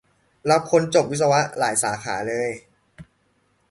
[0.49, 2.49] รับคนจบวิศวะหลายสาขาเลย